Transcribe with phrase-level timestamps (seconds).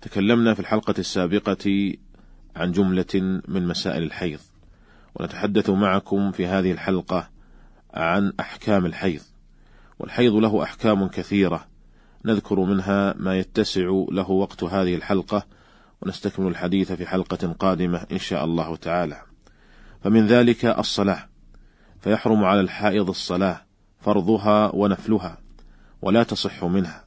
[0.00, 1.94] تكلمنا في الحلقة السابقة
[2.56, 4.40] عن جملة من مسائل الحيض
[5.14, 7.30] ونتحدث معكم في هذه الحلقة
[7.94, 9.20] عن أحكام الحيض
[9.98, 11.66] والحيض له أحكام كثيرة
[12.24, 15.46] نذكر منها ما يتسع له وقت هذه الحلقة
[16.02, 19.22] ونستكمل الحديث في حلقة قادمة إن شاء الله تعالى.
[20.04, 21.28] فمن ذلك الصلاة
[22.00, 23.60] فيحرم على الحائض الصلاة
[24.00, 25.38] فرضها ونفلها
[26.02, 27.04] ولا تصح منها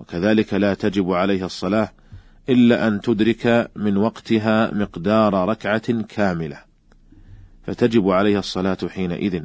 [0.00, 1.92] وكذلك لا تجب عليها الصلاة
[2.48, 6.58] إلا أن تدرك من وقتها مقدار ركعة كاملة
[7.66, 9.42] فتجب عليها الصلاة حينئذ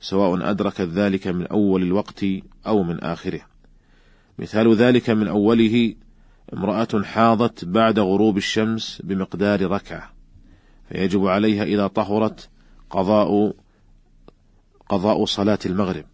[0.00, 2.24] سواء أدركت ذلك من أول الوقت
[2.66, 3.40] أو من آخره.
[4.38, 5.94] مثال ذلك من أوله
[6.54, 10.10] امرأة حاضت بعد غروب الشمس بمقدار ركعة
[10.88, 12.48] فيجب عليها إذا طهرت
[12.90, 13.54] قضاء
[14.88, 16.04] قضاء صلاة المغرب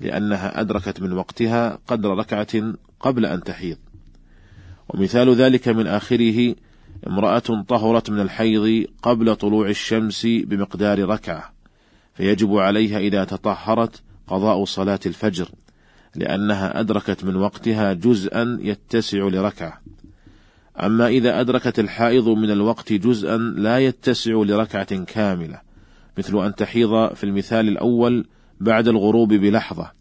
[0.00, 3.78] لأنها أدركت من وقتها قدر ركعة قبل أن تحيض.
[4.88, 6.54] ومثال ذلك من آخره
[7.06, 11.52] امرأة طهرت من الحيض قبل طلوع الشمس بمقدار ركعة
[12.14, 15.48] فيجب عليها إذا تطهرت قضاء صلاة الفجر
[16.16, 19.80] لأنها أدركت من وقتها جزءا يتسع لركعة.
[20.80, 25.60] أما إذا أدركت الحائض من الوقت جزءا لا يتسع لركعة كاملة
[26.18, 28.26] مثل أن تحيض في المثال الأول
[28.60, 29.92] بعد الغروب بلحظة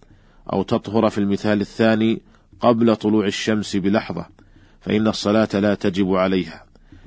[0.53, 2.21] أو تطهر في المثال الثاني
[2.59, 4.25] قبل طلوع الشمس بلحظة
[4.83, 6.65] فإن الصلاة لا تجب عليها.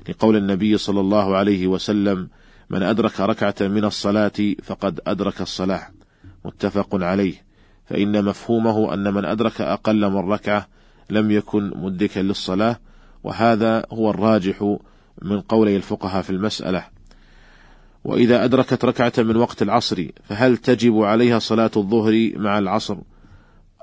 [0.09, 2.29] لقول النبي صلى الله عليه وسلم
[2.71, 5.83] من أدرك ركعة من الصلاة فقد أدرك الصلاة.
[6.45, 7.35] متفق عليه.
[7.87, 10.69] فإن مفهومه أن من أدرك أقل من ركعة
[11.11, 12.81] لم يكن مدركا للصلاة
[13.25, 14.77] وهذا هو الراجح
[15.23, 16.85] من قولي الفقهاء في المسألة.
[18.05, 22.97] وإذا أدركت ركعة من وقت العصر فهل تجب عليها صلاة الظهر مع العصر؟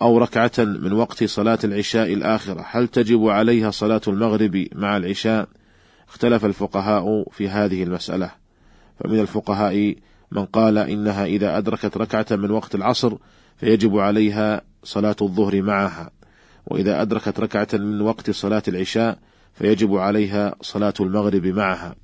[0.01, 2.65] أو ركعة من وقت صلاة العشاء الآخرة.
[2.71, 5.47] هل تجب عليها صلاة المغرب مع العشاء؟
[6.09, 8.31] اختلف الفقهاء في هذه المسألة.
[8.99, 9.95] فمن الفقهاء
[10.31, 13.13] من قال إنها إذا أدركت ركعة من وقت العصر
[13.57, 16.11] فيجب عليها صلاة الظهر معها.
[16.67, 19.17] وإذا أدركت ركعة من وقت صلاة العشاء
[19.53, 21.95] فيجب عليها صلاة المغرب معها.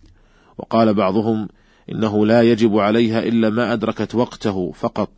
[0.57, 1.47] وقال بعضهم
[1.91, 5.09] إنه لا يجب عليها إلا ما أدركت وقته فقط.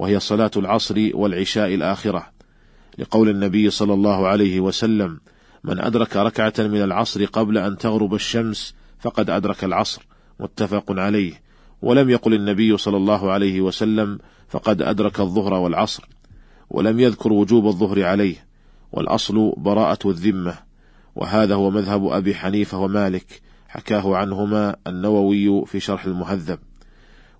[0.00, 2.26] وهي صلاة العصر والعشاء الآخرة
[2.98, 5.20] لقول النبي صلى الله عليه وسلم
[5.64, 10.06] من أدرك ركعة من العصر قبل أن تغرب الشمس فقد أدرك العصر
[10.40, 11.42] متفق عليه
[11.82, 14.18] ولم يقل النبي صلى الله عليه وسلم
[14.48, 16.04] فقد أدرك الظهر والعصر
[16.70, 18.46] ولم يذكر وجوب الظهر عليه
[18.92, 20.54] والأصل براءة الذمة
[21.16, 26.58] وهذا هو مذهب أبي حنيفة ومالك حكاه عنهما النووي في شرح المهذب.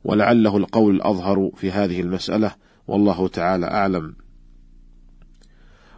[0.05, 2.55] ولعله القول الأظهر في هذه المسألة
[2.89, 4.15] والله تعالى أعلم.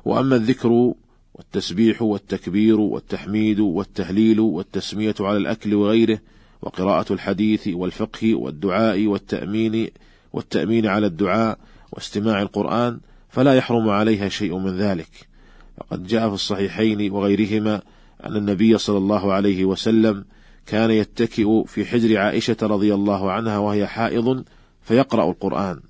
[0.04, 0.94] وأما الذكر
[1.34, 6.18] والتسبيح والتكبير والتحميد والتهليل والتسمية على الأكل وغيره
[6.62, 9.88] وقراءة الحديث والفقه والدعاء والتأمين
[10.32, 11.58] والتأمين على الدعاء
[11.92, 15.28] واستماع القرآن فلا يحرم عليها شيء من ذلك.
[15.76, 17.82] فقد جاء في الصحيحين وغيرهما
[18.24, 20.24] أن النبي صلى الله عليه وسلم
[20.66, 24.44] كان يتكئ في حجر عائشة رضي الله عنها وهي حائض
[24.82, 25.80] فيقرأ القرآن.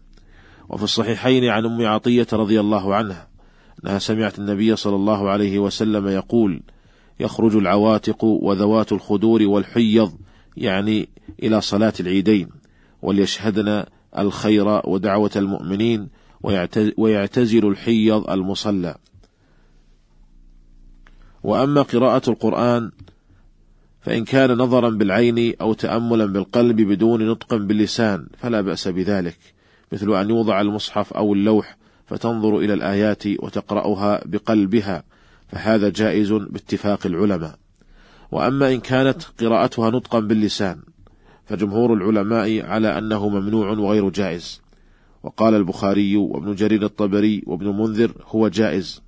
[0.69, 3.29] وفي الصحيحين عن أم عطية رضي الله عنها
[3.85, 6.63] أنها سمعت النبي صلى الله عليه وسلم يقول
[7.21, 10.13] يخرج العواتق وذوات الخدور والحيض
[10.57, 11.09] يعني
[11.43, 12.49] إلى صلاة العيدين
[13.03, 13.85] وليشهدن
[14.19, 16.09] الخير ودعوة المؤمنين
[16.99, 18.97] ويعتزل الحيض المصلى.
[21.43, 22.91] وأما قراءة القرآن
[24.03, 29.39] فإن كان نظرا بالعين أو تأملا بالقلب بدون نطق باللسان فلا بأس بذلك
[29.93, 31.77] مثل أن يوضع المصحف أو اللوح
[32.07, 35.05] فتنظر إلى الآيات وتقرأها بقلبها
[35.49, 37.59] فهذا جائز باتفاق العلماء.
[38.33, 40.79] وأما إن كانت قراءتها نطقا باللسان
[41.45, 44.63] فجمهور العلماء على أنه ممنوع وغير جائز.
[45.23, 49.03] وقال البخاري وابن جرير الطبري وابن منذر هو جائز.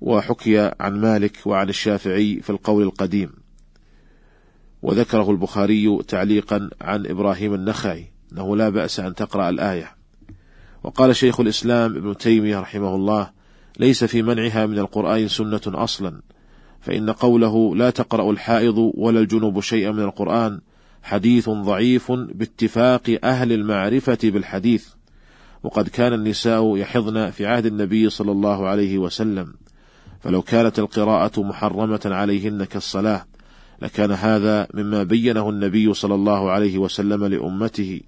[0.00, 3.41] وحكي عن مالك وعن الشافعي في القول القديم.
[4.82, 10.02] وذكره البخاري تعليقا عن إبراهيم النخعي أنه لا بأس أن تقرأ الآية.
[10.82, 13.30] وقال شيخ الإسلام ابن تيمية رحمه الله
[13.78, 16.22] ليس في منعها من القرآن سنة أصلا
[16.80, 20.60] فإن قوله لا تقرأ الحائض ولا الجنوب شيئا من القرآن
[21.02, 24.88] حديث ضعيف باتفاق أهل المعرفة بالحديث
[25.62, 29.54] وقد كان النساء يحضن في عهد النبي صلى الله عليه وسلم
[30.20, 33.24] فلو كانت القراءة محرمة عليهن كالصلاة
[33.82, 38.00] لكان هذا مما بينه النبي صلى الله عليه وسلم لأمته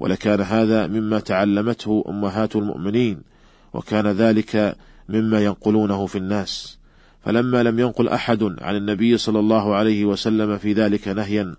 [0.00, 3.20] ولكان هذا مما تعلمته أمهات المؤمنين
[3.74, 4.76] وكان ذلك
[5.08, 6.78] مما ينقلونه في الناس.
[7.24, 11.54] فلما لم ينقل أحد عن النبي صلى الله عليه وسلم في ذلك نهيا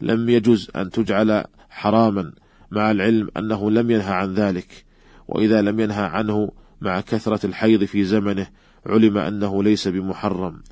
[0.00, 2.32] لم يجز أن تجعل حراما
[2.70, 4.84] مع العلم أنه لم ينهى عن ذلك.
[5.28, 8.46] وإذا لم ينهى عنه مع كثرة الحيض في زمنه
[8.86, 10.62] علم أنه ليس بمحرم.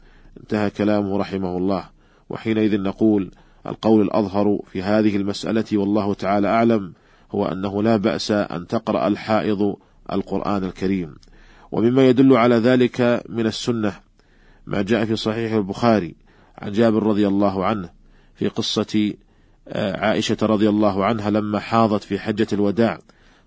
[0.41, 2.00] انتهى كلامه رحمه الله.
[2.31, 3.31] وحينئذ نقول
[3.67, 6.93] القول الأظهر في هذه المسألة والله تعالى أعلم
[7.33, 9.77] هو أنه لا بأس أن تقرأ الحائض
[10.13, 11.15] القرآن الكريم.
[11.73, 13.93] ومما يدل على ذلك من السنة
[14.67, 16.15] ما جاء في صحيح البخاري
[16.59, 17.91] عن جابر رضي الله عنه
[18.35, 19.15] في قصة
[19.69, 22.99] آه، عائشة رضي الله عنها لما حاضت في حجة الوداع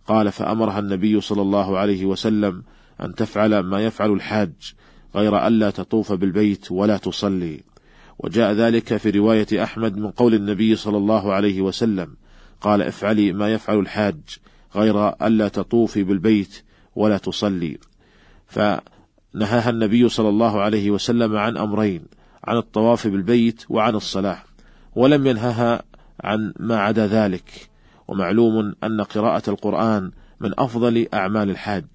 [0.07, 2.63] قال فأمرها النبي صلى الله عليه وسلم
[3.01, 4.73] أن تفعل ما يفعل الحاج
[5.15, 7.63] غير ألا تطوف بالبيت ولا تصلي.
[8.19, 12.15] وجاء ذلك في رواية أحمد من قول النبي صلى الله عليه وسلم
[12.61, 14.19] قال افعلي ما يفعل الحاج
[14.75, 16.63] غير ألا تطوفي بالبيت
[16.95, 17.77] ولا تصلي.
[18.47, 22.05] فنهاها النبي صلى الله عليه وسلم عن أمرين
[22.43, 24.43] عن الطواف بالبيت وعن الصلاة
[24.95, 25.83] ولم ينهها
[26.23, 27.69] عن ما عدا ذلك.
[28.07, 31.85] ومعلوم أن قراءة القرآن من أفضل أعمال الحاج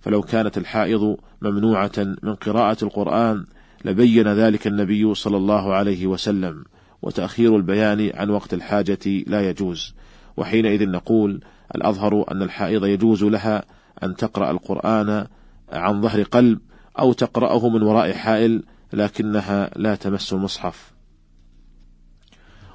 [0.00, 1.92] فلو كانت الحائض ممنوعة
[2.22, 3.46] من قراءة القرآن
[3.84, 6.64] لبين ذلك النبي صلى الله عليه وسلم
[7.02, 9.94] وتأخير البيان عن وقت الحاجة لا يجوز.
[10.36, 11.40] وحينئذ نقول
[11.74, 13.64] الأظهر أن الحائض يجوز لها
[14.02, 15.26] أن تقرأ القرآن
[15.72, 16.58] عن ظهر قلب
[16.98, 18.62] أو تقرأه من وراء حائل
[18.92, 20.92] لكنها لا تمس المصحف.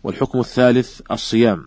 [0.04, 1.66] والحكم الثالث الصيام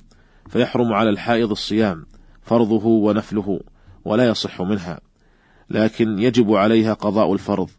[0.48, 2.06] فيحرم على الحائض الصيام
[2.42, 3.60] فرضه ونفله
[4.04, 5.00] ولا يصح منها
[5.70, 7.70] لكن يجب عليها قضاء الفرض.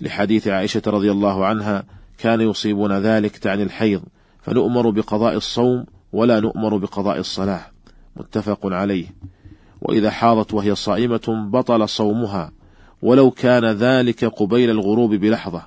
[0.00, 1.84] لحديث عائشة رضي الله عنها
[2.18, 4.02] كان يصيبنا ذلك تعني الحيض
[4.40, 7.60] فنؤمر بقضاء الصوم ولا نؤمر بقضاء الصلاة.
[8.16, 9.06] متفق عليه.
[9.82, 12.52] وإذا حاضت وهي صائمة بطل صومها
[13.02, 15.62] ولو كان ذلك قبيل الغروب بلحظة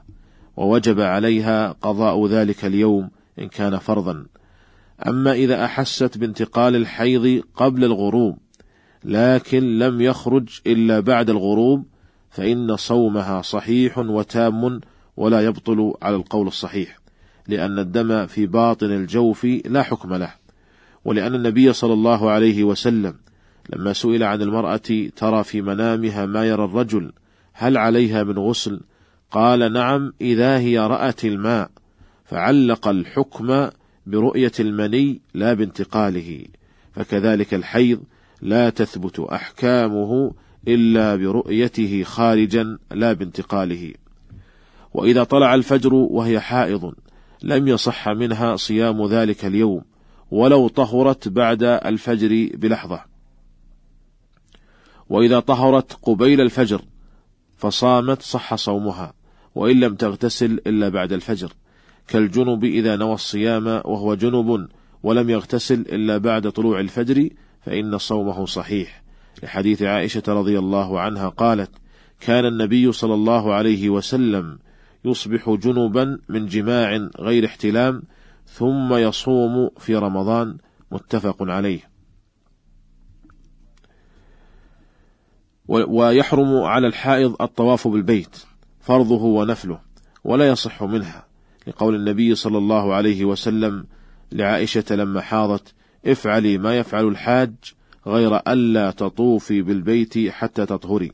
[0.58, 3.10] ووجب عليها قضاء ذلك اليوم
[3.40, 4.26] إن كان فرضا.
[5.08, 8.38] أما إذا أحست بانتقال الحيض قبل الغروب
[9.04, 11.86] لكن لم يخرج إلا بعد الغروب
[12.30, 14.82] فإن صومها صحيح وتام
[15.18, 17.00] ولا يبطل على القول الصحيح
[17.48, 20.34] لأن الدم في باطن الجوف لا حكم له
[21.06, 23.16] ولأن النبي صلى الله عليه وسلم
[23.70, 27.12] لما سئل عن المرأة ترى في منامها ما يرى الرجل
[27.54, 28.82] هل عليها من غسل؟
[29.32, 31.70] قال نعم إذا هي رأت الماء
[32.26, 33.70] فعلق الحكم
[34.08, 36.46] برؤية المني لا بانتقاله
[36.94, 38.04] فكذلك الحيض
[38.42, 40.32] لا تثبت أحكامه
[40.74, 43.94] إلا برؤيته خارجا لا بانتقاله.
[44.94, 46.94] وإذا طلع الفجر وهي حائض
[47.44, 49.82] لم يصح منها صيام ذلك اليوم
[50.32, 53.02] ولو طهرت بعد الفجر بلحظة.
[55.10, 56.82] وإذا طهرت قبيل الفجر
[57.58, 59.14] فصامت صح صومها
[59.56, 61.54] وإن لم تغتسل إلا بعد الفجر.
[62.08, 64.68] كالجنب إذا نوى الصيام وهو جنب
[65.04, 67.30] ولم يغتسل إلا بعد طلوع الفجر
[67.62, 69.09] فإن صومه صحيح.
[69.44, 71.72] لحديث عائشة رضي الله عنها قالت
[72.20, 74.60] كان النبي صلى الله عليه وسلم
[75.06, 78.04] يصبح جنبا من جماع غير احتلام
[78.46, 80.58] ثم يصوم في رمضان.
[80.92, 81.90] متفق عليه.
[85.68, 88.44] ويحرم على الحائض الطواف بالبيت
[88.80, 89.80] فرضه ونفله
[90.24, 91.26] ولا يصح منها.
[91.68, 93.86] لقول النبي صلى الله عليه وسلم
[94.32, 95.74] لعائشة لما حاضت
[96.06, 97.54] افعلي ما يفعل الحاج
[98.08, 101.12] غير ألا تطوفي بالبيت حتى تطهري.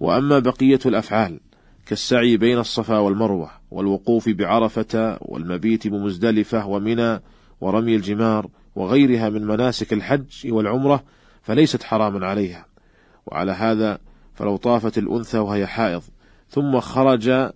[0.00, 1.40] وأما بقية الأفعال
[1.86, 7.20] كالسعي بين الصفا والمروة والوقوف بعرفة والمبيت بمزدلفة ومنى
[7.60, 11.04] ورمي الجمار وغيرها من مناسك الحج والعمرة
[11.42, 12.66] فليست حراما عليها.
[13.26, 13.98] وعلى هذا
[14.34, 16.02] فلو طافت الأنثى وهي حائض
[16.48, 17.50] ثم خرج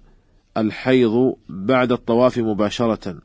[0.57, 3.19] الحيض بعد الطواف مباشرة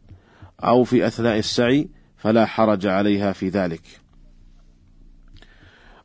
[0.59, 3.81] أو في أثناء السعي فلا حرج عليها في ذلك.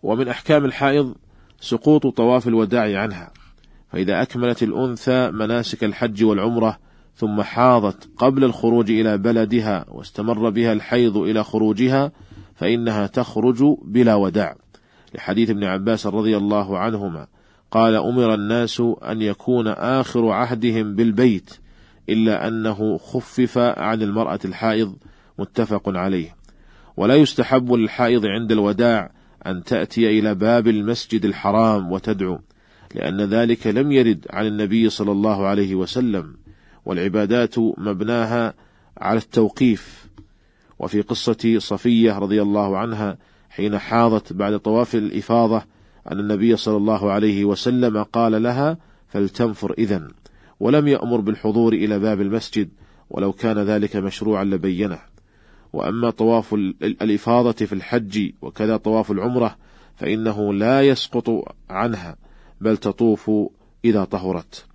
[0.04, 1.14] ومن أحكام الحائض
[1.60, 3.32] سقوط طواف الوداع عنها.
[3.92, 6.78] فإذا أكملت الأنثى مناسك الحج والعمرة
[7.16, 12.12] ثم حاضت قبل الخروج إلى بلدها واستمر بها الحيض إلى خروجها
[12.54, 14.56] فإنها تخرج بلا وداع.
[15.14, 17.26] لحديث ابن عباس رضي الله عنهما
[17.70, 21.50] قال أمر الناس أن يكون آخر عهدهم بالبيت
[22.08, 24.96] إلا أنه خفف عن المرأة الحائض
[25.38, 26.36] متفق عليه.
[26.96, 29.10] ولا يستحب للحائض عند الوداع
[29.46, 32.38] أن تأتي إلى باب المسجد الحرام وتدعو
[32.94, 36.36] لأن ذلك لم يرد عن النبي صلى الله عليه وسلم
[36.84, 38.54] والعبادات مبناها
[38.98, 40.06] على التوقيف.
[40.78, 43.18] وفي قصة صفية رضي الله عنها
[43.50, 45.62] حين حاضت بعد طواف الإفاضة
[46.12, 50.10] أن النبي صلى الله عليه وسلم قال لها فلتنفر إذن.
[50.60, 52.68] ولم يأمر بالحضور إلى باب المسجد
[53.10, 55.13] ولو كان ذلك مشروعا لبينه.
[55.74, 59.56] وأما طواف الإفاضة في الحج وكذا طواف العمرة
[59.96, 62.16] فإنه لا يسقط عنها
[62.60, 63.30] بل تطوف
[63.84, 64.66] إذا طهرت.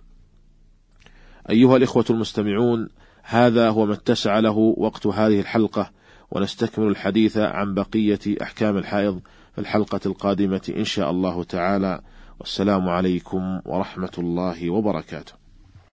[1.50, 2.88] أيها الإخوة المستمعون
[3.22, 5.90] هذا هو ما اتسع له وقت هذه الحلقة
[6.30, 9.20] ونستكمل الحديث عن بقية أحكام الحائض
[9.52, 12.00] في الحلقة القادمة إن شاء الله تعالى.
[12.40, 15.39] والسلام عليكم ورحمة الله وبركاته.